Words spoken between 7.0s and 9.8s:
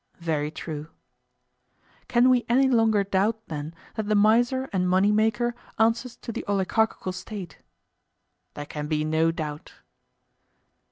State? There can be no doubt.